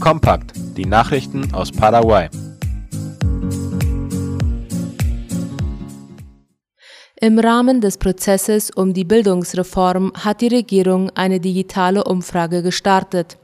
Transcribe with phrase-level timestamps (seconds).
[0.00, 2.28] Kompakt, die Nachrichten aus Paraguay.
[7.20, 13.38] Im Rahmen des Prozesses um die Bildungsreform hat die Regierung eine digitale Umfrage gestartet.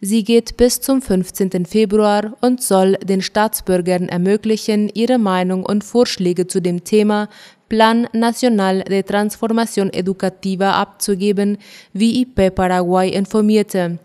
[0.00, 1.64] Sie geht bis zum 15.
[1.64, 7.28] Februar und soll den Staatsbürgern ermöglichen, ihre Meinung und Vorschläge zu dem Thema
[7.68, 11.58] Plan Nacional de Transformación Educativa abzugeben,
[11.92, 14.00] wie IP Paraguay informierte.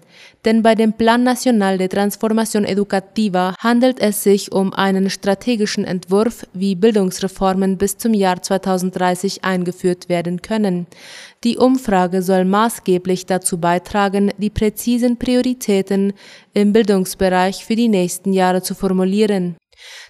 [0.46, 6.46] Denn bei dem Plan Nacional de Transformación Educativa handelt es sich um einen strategischen Entwurf,
[6.54, 10.88] wie Bildungsreformen bis zum Jahr 2030 eingeführt werden können.
[11.44, 16.14] Die Umfrage soll maßgeblich dazu beitragen, die präzisen Prioritäten
[16.54, 19.56] im Bildungsbereich für die nächsten Jahre zu formulieren.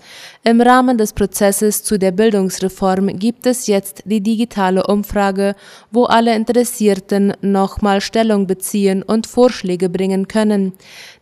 [0.45, 5.55] Im Rahmen des Prozesses zu der Bildungsreform gibt es jetzt die digitale Umfrage,
[5.91, 10.73] wo alle Interessierten nochmal Stellung beziehen und Vorschläge bringen können.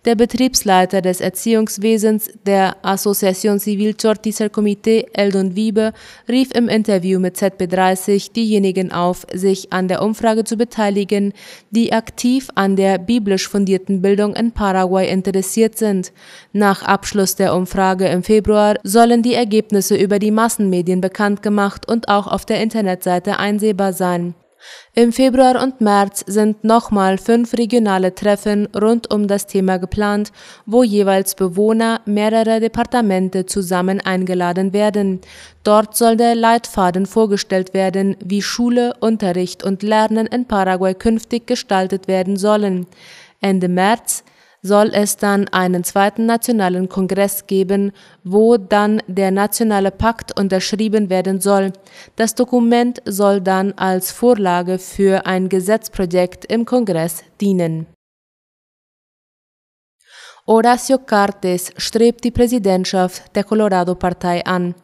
[0.06, 5.92] Der Betriebsleiter des Erziehungswesens der Associación Civil Chortiser Comité, Eldon Wiebe,
[6.28, 11.32] rief im Interview mit ZB30 diejenigen auf, sich an der Umfrage zu beteiligen,
[11.72, 16.12] die aktiv an der biblisch fundierten Bildung in Paraguay interessiert sind.
[16.52, 22.08] Nach Abschluss der Umfrage im Februar sollen die Ergebnisse über die Massenmedien bekannt gemacht und
[22.08, 24.36] auch auf der Internetseite einsehbar sein.
[24.94, 30.32] Im Februar und März sind nochmal fünf regionale Treffen rund um das Thema geplant,
[30.64, 35.20] wo jeweils Bewohner mehrerer Departemente zusammen eingeladen werden.
[35.64, 42.08] Dort soll der Leitfaden vorgestellt werden, wie Schule, Unterricht und Lernen in Paraguay künftig gestaltet
[42.08, 42.86] werden sollen.
[43.40, 44.24] Ende März
[44.66, 47.92] soll es dann einen zweiten nationalen Kongress geben,
[48.24, 51.72] wo dann der nationale Pakt unterschrieben werden soll.
[52.16, 57.86] Das Dokument soll dann als Vorlage für ein Gesetzprojekt im Kongress dienen.
[60.46, 64.76] Horacio Cartes strebt die Präsidentschaft der Colorado-Partei an.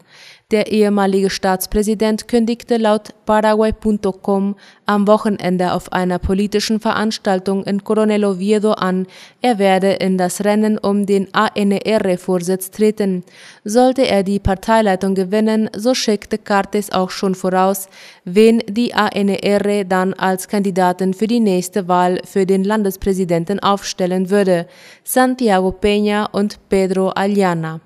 [0.53, 4.55] Der ehemalige Staatspräsident kündigte laut Paraguay.com
[4.85, 9.07] am Wochenende auf einer politischen Veranstaltung in Coronel Oviedo an,
[9.41, 13.25] er werde in das Rennen um den ANR-Vorsitz treten.
[13.65, 17.89] Sollte er die Parteileitung gewinnen, so schickte Cartes auch schon voraus,
[18.27, 24.67] wen die ANR dann als Kandidaten für die nächste Wahl für den Landespräsidenten aufstellen würde:
[25.03, 27.81] Santiago Peña und Pedro Aliana.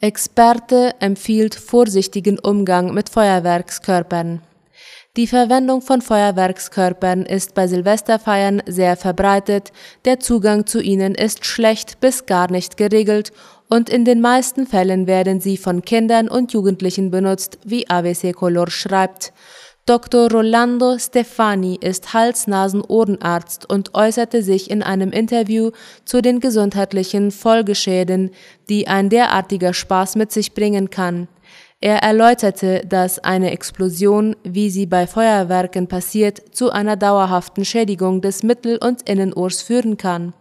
[0.00, 4.42] Experte empfiehlt vorsichtigen Umgang mit Feuerwerkskörpern.
[5.16, 9.72] Die Verwendung von Feuerwerkskörpern ist bei Silvesterfeiern sehr verbreitet,
[10.04, 13.32] der Zugang zu ihnen ist schlecht bis gar nicht geregelt
[13.68, 18.70] und in den meisten Fällen werden sie von Kindern und Jugendlichen benutzt, wie ABC Color
[18.70, 19.32] schreibt.
[19.88, 20.30] Dr.
[20.30, 25.70] Rolando Stefani ist Hals-Nasen-Ohrenarzt und äußerte sich in einem Interview
[26.04, 28.32] zu den gesundheitlichen Folgeschäden,
[28.68, 31.26] die ein derartiger Spaß mit sich bringen kann.
[31.80, 38.42] Er erläuterte, dass eine Explosion, wie sie bei Feuerwerken passiert, zu einer dauerhaften Schädigung des
[38.42, 40.34] Mittel- und Innenohrs führen kann.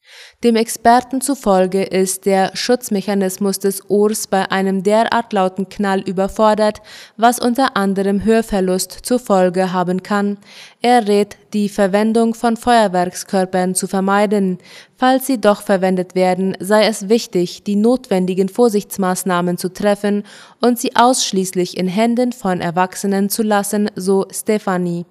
[0.43, 6.79] Dem Experten zufolge ist der Schutzmechanismus des Ohrs bei einem derart lauten Knall überfordert,
[7.17, 10.37] was unter anderem Hörverlust zur Folge haben kann.
[10.79, 14.59] Er rät, die Verwendung von Feuerwerkskörpern zu vermeiden.
[14.95, 20.21] Falls sie doch verwendet werden, sei es wichtig, die notwendigen Vorsichtsmaßnahmen zu treffen
[20.61, 25.07] und sie ausschließlich in Händen von Erwachsenen zu lassen, so Stefanie.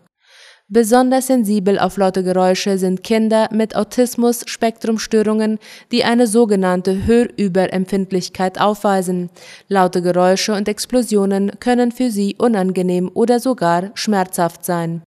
[0.68, 5.60] Besonders sensibel auf laute Geräusche sind Kinder mit Autismus-Spektrumstörungen,
[5.92, 9.30] die eine sogenannte Hörüberempfindlichkeit aufweisen.
[9.68, 15.04] Laute Geräusche und Explosionen können für sie unangenehm oder sogar schmerzhaft sein.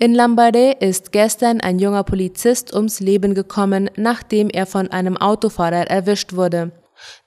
[0.00, 5.88] In Lambaréné ist gestern ein junger Polizist ums Leben gekommen, nachdem er von einem Autofahrer
[5.88, 6.72] erwischt wurde.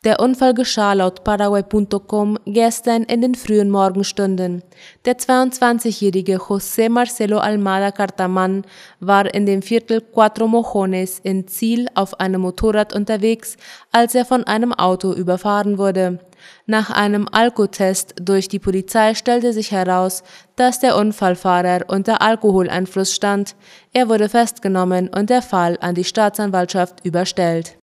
[0.03, 4.63] Der Unfall geschah laut Paraguay.com gestern in den frühen Morgenstunden.
[5.05, 8.63] Der 22-jährige José Marcelo Almada Cartaman
[8.99, 13.57] war in dem Viertel Cuatro Mojones in Ziel auf einem Motorrad unterwegs,
[13.91, 16.19] als er von einem Auto überfahren wurde.
[16.65, 20.23] Nach einem Alkotest durch die Polizei stellte sich heraus,
[20.55, 23.55] dass der Unfallfahrer unter Alkoholeinfluss stand.
[23.93, 27.80] Er wurde festgenommen und der Fall an die Staatsanwaltschaft überstellt.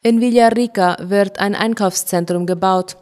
[0.00, 2.96] In Villarrica wird ein Einkaufszentrum gebaut.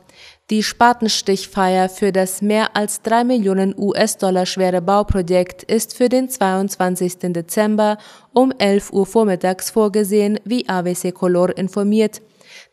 [0.48, 7.19] Die Spatenstichfeier für das mehr als drei Millionen US-Dollar schwere Bauprojekt ist für den 22.
[7.34, 7.98] Dezember
[8.32, 12.22] um 11 Uhr vormittags vorgesehen, wie AWC Color informiert.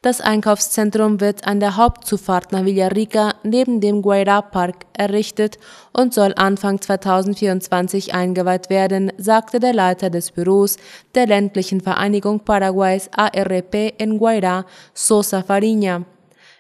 [0.04, 5.58] Das Einkaufszentrum wird an der Hauptzufahrt nach Villarrica neben dem Guairá Park errichtet
[5.94, 10.76] und soll Anfang 2024 eingeweiht werden, sagte der Leiter des Büros
[11.16, 16.04] der ländlichen Vereinigung Paraguays ARP in Guairá, Sosa Fariña.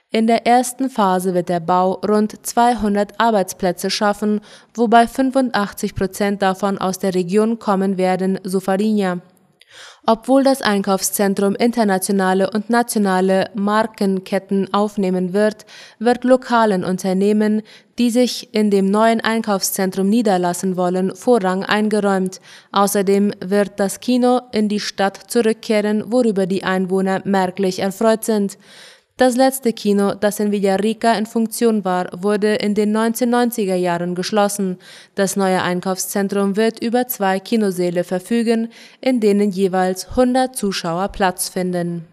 [0.09, 4.39] In der ersten Phase wird der Bau rund 200 Arbeitsplätze schaffen,
[4.73, 9.19] wobei 85 Prozent davon aus der Region kommen werden, so Fariña.
[10.05, 15.65] Obwohl das Einkaufszentrum internationale und nationale Markenketten aufnehmen wird,
[15.97, 17.61] wird lokalen Unternehmen,
[17.97, 22.41] die sich in dem neuen Einkaufszentrum niederlassen wollen, Vorrang eingeräumt.
[22.73, 28.57] Außerdem wird das Kino in die Stadt zurückkehren, worüber die Einwohner merklich erfreut sind.
[29.15, 34.79] Das letzte Kino, das in Villarrica in Funktion war, wurde in den 1990er Jahren geschlossen.
[35.13, 38.69] Das neue Einkaufszentrum wird über zwei Kinosäle verfügen,
[39.01, 42.07] in denen jeweils 100 Zuschauer Platz finden.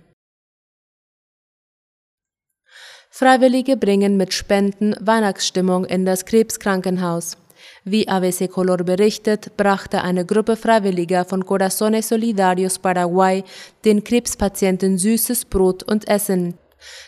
[3.09, 7.39] Freiwillige bringen mit Spenden Weihnachtsstimmung in das Krebskrankenhaus.
[7.85, 13.43] Wie ABC Color berichtet, brachte eine Gruppe Freiwilliger von Corazones Solidarios Paraguay
[13.87, 16.60] den Krebspatienten süßes Brot und Essen.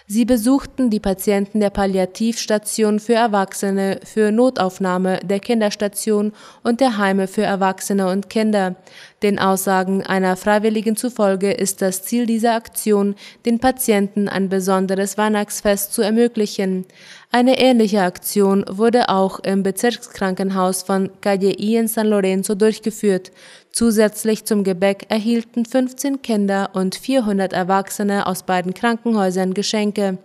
[0.06, 6.32] Sie besuchten die Patienten der Palliativstation für Erwachsene, für Notaufnahme, der Kinderstation
[6.62, 8.76] und der Heime für Erwachsene und Kinder.
[9.22, 13.14] Den Aussagen einer Freiwilligen zufolge ist das Ziel dieser Aktion,
[13.46, 16.86] den Patienten ein besonderes Weihnachtsfest zu ermöglichen.
[17.30, 23.30] Eine ähnliche Aktion wurde auch im Bezirkskrankenhaus von Calle I in San Lorenzo durchgeführt.
[23.70, 30.18] Zusätzlich zum Gebäck erhielten 15 Kinder und 400 Erwachsene aus beiden Krankenhäusern Geschenke.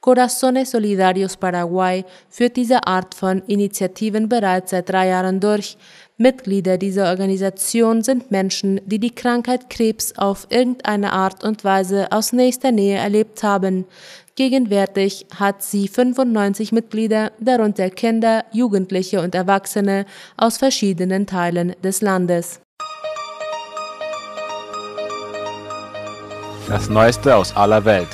[0.00, 5.76] Corazones Solidarios Paraguay führt diese Art von Initiativen bereits seit drei Jahren durch.
[6.16, 12.32] Mitglieder dieser Organisation sind Menschen, die die Krankheit Krebs auf irgendeine Art und Weise aus
[12.32, 13.84] nächster Nähe erlebt haben.
[14.36, 20.06] Gegenwärtig hat sie 95 Mitglieder, darunter Kinder, Jugendliche und Erwachsene
[20.38, 22.60] aus verschiedenen Teilen des Landes.
[26.68, 28.08] Das Neueste aus aller Welt.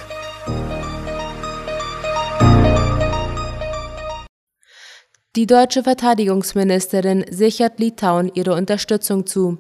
[5.37, 9.59] Die deutsche Verteidigungsministerin sichert Litauen ihre Unterstützung zu.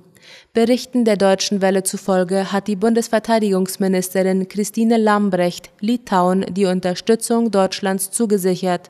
[0.54, 8.88] Berichten der Deutschen Welle zufolge hat die Bundesverteidigungsministerin Christine Lambrecht Litauen die Unterstützung Deutschlands zugesichert.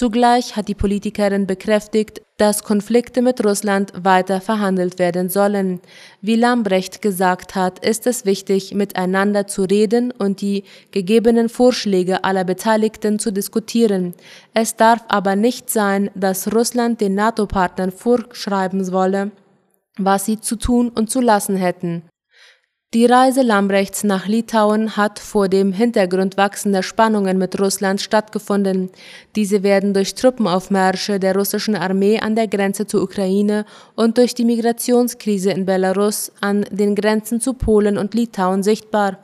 [0.00, 5.78] Zugleich hat die Politikerin bekräftigt, dass Konflikte mit Russland weiter verhandelt werden sollen.
[6.22, 12.44] Wie Lambrecht gesagt hat, ist es wichtig, miteinander zu reden und die gegebenen Vorschläge aller
[12.44, 14.14] Beteiligten zu diskutieren.
[14.54, 19.32] Es darf aber nicht sein, dass Russland den NATO-Partnern vorschreiben wolle,
[19.98, 22.04] was sie zu tun und zu lassen hätten.
[22.92, 28.90] Die Reise Lambrechts nach Litauen hat vor dem Hintergrund wachsender Spannungen mit Russland stattgefunden.
[29.36, 34.44] Diese werden durch Truppenaufmärsche der russischen Armee an der Grenze zur Ukraine und durch die
[34.44, 39.18] Migrationskrise in Belarus an den Grenzen zu Polen und Litauen sichtbar.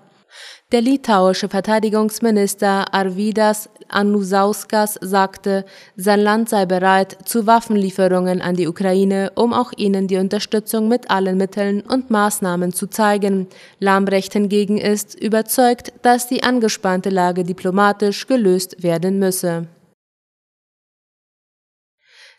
[0.73, 5.65] Der litauische Verteidigungsminister Arvidas Anusauskas sagte,
[5.97, 11.09] sein Land sei bereit zu Waffenlieferungen an die Ukraine, um auch ihnen die Unterstützung mit
[11.09, 13.47] allen Mitteln und Maßnahmen zu zeigen.
[13.79, 19.69] Lambrecht hingegen ist überzeugt, dass die angespannte Lage diplomatisch gelöst werden müsse.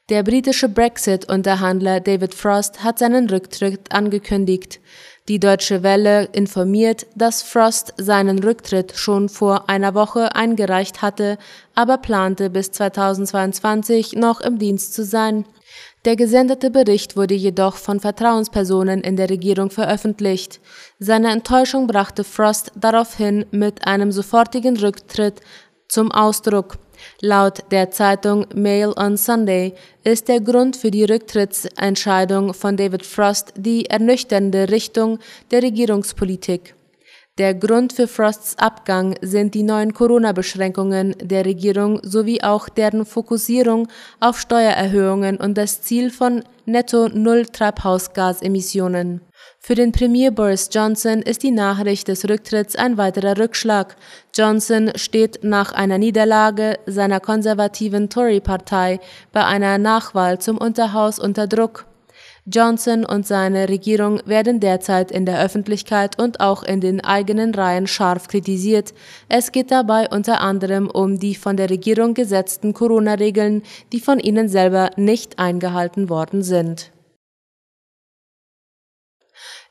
[0.09, 4.79] Der britische Brexit-Unterhandler David Frost hat seinen Rücktritt angekündigt.
[5.27, 11.37] Die Deutsche Welle informiert, dass Frost seinen Rücktritt schon vor einer Woche eingereicht hatte,
[11.75, 15.43] aber plante bis 2022 noch im Dienst zu sein.
[16.05, 20.61] Der gesendete Bericht wurde jedoch von Vertrauenspersonen in der Regierung veröffentlicht.
[20.99, 25.41] Seine Enttäuschung brachte Frost daraufhin mit einem sofortigen Rücktritt
[25.89, 26.77] zum Ausdruck.
[27.21, 29.73] Laut der Zeitung Mail on Sunday
[30.03, 35.19] ist der Grund für die Rücktrittsentscheidung von David Frost die ernüchternde Richtung
[35.51, 36.75] der Regierungspolitik.
[37.37, 43.87] Der Grund für Frosts Abgang sind die neuen Corona-Beschränkungen der Regierung sowie auch deren Fokussierung
[44.19, 49.21] auf Steuererhöhungen und das Ziel von Netto-Null-Treibhausgasemissionen.
[49.67, 53.97] Für den Premier Boris Johnson ist die Nachricht des Rücktritts ein weiterer Rückschlag.
[54.33, 59.01] Johnson steht nach einer Niederlage seiner konservativen Tory-Partei
[59.33, 61.85] bei einer Nachwahl zum Unterhaus unter Druck.
[62.45, 67.87] Johnson und seine Regierung werden derzeit in der Öffentlichkeit und auch in den eigenen Reihen
[67.87, 68.93] scharf kritisiert.
[69.27, 74.47] Es geht dabei unter anderem um die von der Regierung gesetzten Corona-Regeln, die von ihnen
[74.47, 76.93] selber nicht eingehalten worden sind.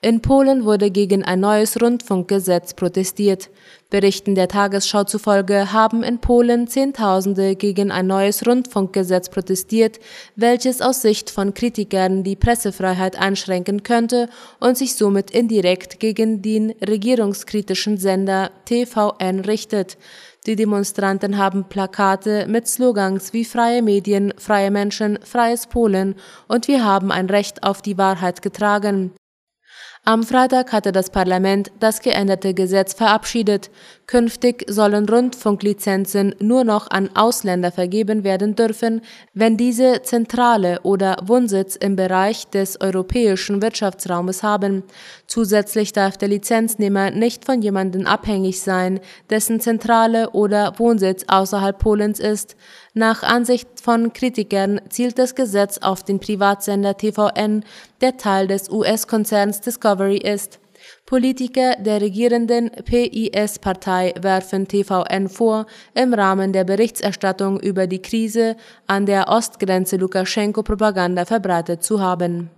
[0.06, 3.50] In Polen wurde gegen ein neues Rundfunkgesetz protestiert.
[3.90, 9.98] Berichten der Tagesschau zufolge haben in Polen Zehntausende gegen ein neues Rundfunkgesetz protestiert,
[10.36, 14.28] welches aus Sicht von Kritikern die Pressefreiheit einschränken könnte
[14.60, 19.98] und sich somit indirekt gegen den regierungskritischen Sender TVN richtet.
[20.46, 26.14] Die Demonstranten haben Plakate mit Slogans wie freie Medien, freie Menschen, freies Polen
[26.46, 29.10] und wir haben ein Recht auf die Wahrheit getragen.
[30.08, 33.72] Am Freitag hatte das Parlament das geänderte Gesetz verabschiedet.
[34.06, 39.00] Künftig sollen Rundfunklizenzen nur noch an Ausländer vergeben werden dürfen,
[39.34, 44.84] wenn diese Zentrale oder Wohnsitz im Bereich des europäischen Wirtschaftsraumes haben.
[45.26, 52.20] Zusätzlich darf der Lizenznehmer nicht von jemandem abhängig sein, dessen Zentrale oder Wohnsitz außerhalb Polens
[52.20, 52.54] ist.
[52.98, 57.62] Nach Ansicht von Kritikern zielt das Gesetz auf den Privatsender TVN,
[58.00, 60.58] der Teil des US-Konzerns Discovery ist.
[61.04, 69.04] Politiker der regierenden PIS-Partei werfen TVN vor, im Rahmen der Berichterstattung über die Krise an
[69.04, 72.48] der Ostgrenze Lukaschenko Propaganda verbreitet zu haben.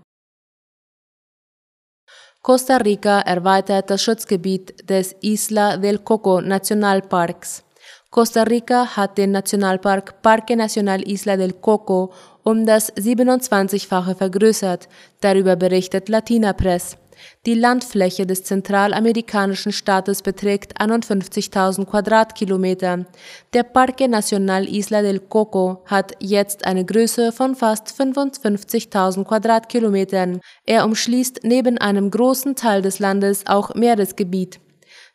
[2.43, 7.65] Costa Rica erweitert das Schutzgebiet des Isla del Coco Nationalparks.
[8.11, 12.11] Costa Rica hat den Nationalpark Parque Nacional Isla del Coco
[12.43, 14.89] um das 27-fache vergrößert,
[15.21, 16.97] darüber berichtet Latina Press.
[17.45, 23.05] Die Landfläche des zentralamerikanischen Staates beträgt 51.000 Quadratkilometer.
[23.53, 30.41] Der Parque Nacional Isla del Coco hat jetzt eine Größe von fast 55.000 Quadratkilometern.
[30.65, 34.61] Er umschließt neben einem großen Teil des Landes auch Meeresgebiet.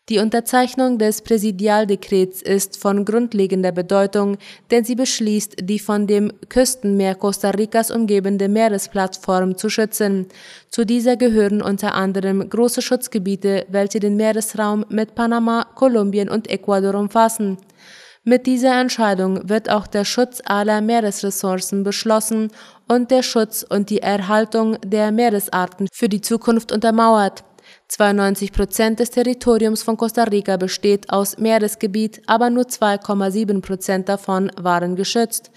[0.09, 4.37] Die Unterzeichnung des Präsidialdekrets ist von grundlegender Bedeutung,
[4.69, 10.27] denn sie beschließt, die von dem Küstenmeer Costa Ricas umgebende Meeresplattform zu schützen.
[10.69, 16.95] Zu dieser gehören unter anderem große Schutzgebiete, welche den Meeresraum mit Panama, Kolumbien und Ecuador
[16.95, 17.57] umfassen.
[18.25, 22.51] Mit dieser Entscheidung wird auch der Schutz aller Meeresressourcen beschlossen
[22.89, 27.45] und der Schutz und die Erhaltung der Meeresarten für die Zukunft untermauert.
[27.89, 34.51] 92 Prozent des Territoriums von Costa Rica besteht aus Meeresgebiet, aber nur 2,7 Prozent davon
[34.55, 35.51] waren geschützt.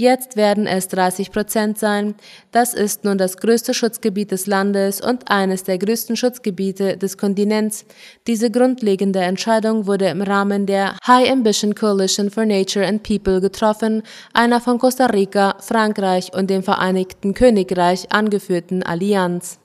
[0.00, 2.14] Jetzt werden es 30 Prozent sein.
[2.52, 7.84] Das ist nun das größte Schutzgebiet des Landes und eines der größten Schutzgebiete des Kontinents.
[8.28, 14.04] Diese grundlegende Entscheidung wurde im Rahmen der High Ambition Coalition for Nature and People getroffen,
[14.32, 19.58] einer von Costa Rica, Frankreich und dem Vereinigten Königreich angeführten Allianz.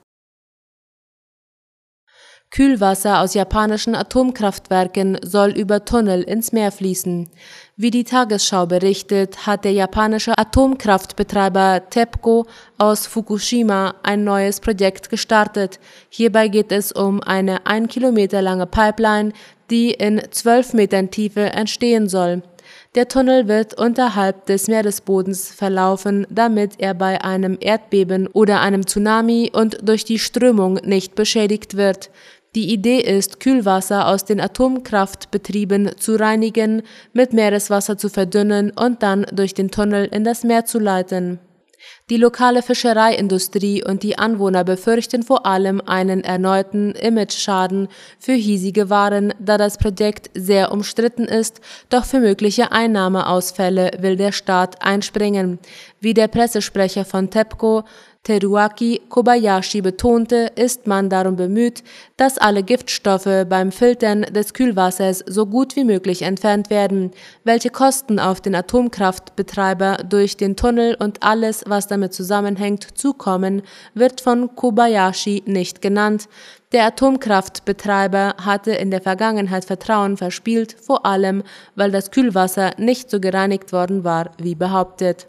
[2.54, 7.28] Kühlwasser aus japanischen Atomkraftwerken soll über Tunnel ins Meer fließen.
[7.76, 12.46] Wie die Tagesschau berichtet, hat der japanische Atomkraftbetreiber TEPCO
[12.78, 15.80] aus Fukushima ein neues Projekt gestartet.
[16.10, 19.32] Hierbei geht es um eine ein Kilometer lange Pipeline,
[19.68, 22.44] die in zwölf Metern Tiefe entstehen soll.
[22.94, 29.50] Der Tunnel wird unterhalb des Meeresbodens verlaufen, damit er bei einem Erdbeben oder einem Tsunami
[29.52, 32.10] und durch die Strömung nicht beschädigt wird.
[32.54, 36.82] Die Idee ist, Kühlwasser aus den Atomkraftbetrieben zu reinigen,
[37.12, 41.40] mit Meereswasser zu verdünnen und dann durch den Tunnel in das Meer zu leiten.
[42.10, 49.34] Die lokale Fischereiindustrie und die Anwohner befürchten vor allem einen erneuten Imageschaden für hiesige Waren,
[49.38, 55.58] da das Projekt sehr umstritten ist, doch für mögliche Einnahmeausfälle will der Staat einspringen.
[56.00, 57.84] Wie der Pressesprecher von TEPCO
[58.24, 61.84] Teruaki Kobayashi betonte, ist man darum bemüht,
[62.16, 67.10] dass alle Giftstoffe beim Filtern des Kühlwassers so gut wie möglich entfernt werden.
[67.44, 73.60] Welche Kosten auf den Atomkraftbetreiber durch den Tunnel und alles, was damit zusammenhängt, zukommen,
[73.92, 76.26] wird von Kobayashi nicht genannt.
[76.72, 81.42] Der Atomkraftbetreiber hatte in der Vergangenheit Vertrauen verspielt, vor allem
[81.74, 85.26] weil das Kühlwasser nicht so gereinigt worden war wie behauptet.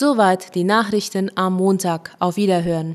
[0.00, 2.14] Soweit die Nachrichten am Montag.
[2.20, 2.94] Auf Wiederhören.